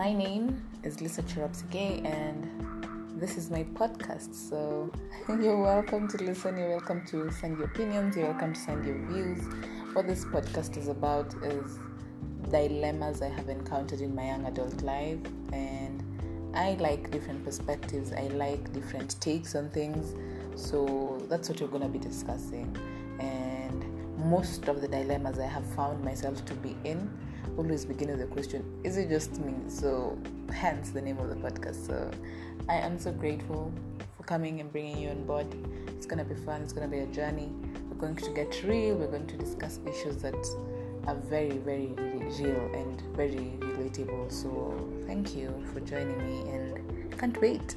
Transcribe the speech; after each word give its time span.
My 0.00 0.14
name 0.14 0.62
is 0.82 1.02
Lisa 1.02 1.20
Chirapsige, 1.22 2.02
and 2.06 3.20
this 3.20 3.36
is 3.36 3.50
my 3.50 3.64
podcast. 3.64 4.34
So 4.34 4.90
you're 5.28 5.60
welcome 5.60 6.08
to 6.08 6.16
listen, 6.24 6.56
you're 6.56 6.70
welcome 6.70 7.04
to 7.08 7.30
send 7.30 7.58
your 7.58 7.66
opinions, 7.66 8.16
you're 8.16 8.30
welcome 8.30 8.54
to 8.54 8.58
send 8.58 8.86
your 8.86 8.96
views. 9.08 9.40
What 9.92 10.06
this 10.06 10.24
podcast 10.24 10.78
is 10.78 10.88
about 10.88 11.34
is 11.42 11.78
dilemmas 12.50 13.20
I 13.20 13.28
have 13.28 13.50
encountered 13.50 14.00
in 14.00 14.14
my 14.14 14.24
young 14.28 14.46
adult 14.46 14.80
life, 14.80 15.18
and 15.52 16.02
I 16.54 16.78
like 16.80 17.10
different 17.10 17.44
perspectives, 17.44 18.10
I 18.12 18.28
like 18.28 18.72
different 18.72 19.20
takes 19.20 19.54
on 19.54 19.68
things. 19.68 20.14
So 20.56 21.22
that's 21.28 21.50
what 21.50 21.60
we're 21.60 21.68
going 21.68 21.82
to 21.82 21.88
be 21.88 21.98
discussing. 21.98 22.74
And 23.18 23.84
most 24.24 24.68
of 24.68 24.80
the 24.80 24.88
dilemmas 24.88 25.38
I 25.38 25.46
have 25.46 25.66
found 25.74 26.04
myself 26.04 26.44
to 26.46 26.54
be 26.54 26.76
in 26.84 27.10
always 27.56 27.84
begin 27.84 28.08
with 28.08 28.20
the 28.20 28.26
question 28.26 28.64
is 28.84 28.96
it 28.96 29.08
just 29.08 29.38
me? 29.40 29.54
So 29.68 30.18
hence 30.52 30.90
the 30.90 31.00
name 31.00 31.18
of 31.18 31.28
the 31.28 31.36
podcast. 31.36 31.86
So 31.86 32.10
i 32.68 32.74
am 32.74 32.98
so 32.98 33.12
grateful 33.12 33.72
for 34.16 34.22
coming 34.24 34.60
and 34.60 34.70
bringing 34.70 34.98
you 34.98 35.10
on 35.10 35.24
board. 35.24 35.46
It's 35.88 36.06
gonna 36.06 36.24
be 36.24 36.34
fun 36.34 36.62
it's 36.62 36.72
gonna 36.72 36.88
be 36.88 37.00
a 37.00 37.06
journey. 37.06 37.50
We're 37.88 37.98
going 37.98 38.16
to 38.16 38.30
get 38.30 38.62
real 38.64 38.96
we're 38.96 39.08
going 39.10 39.26
to 39.26 39.36
discuss 39.36 39.80
issues 39.86 40.16
that 40.18 40.46
are 41.06 41.14
very 41.14 41.58
very 41.58 41.92
real 41.96 42.70
and 42.74 43.00
very 43.16 43.58
relatable. 43.60 44.30
So 44.30 44.76
thank 45.06 45.34
you 45.34 45.52
for 45.72 45.80
joining 45.80 46.18
me 46.18 46.50
and 46.50 47.18
can't 47.18 47.40
wait 47.40 47.76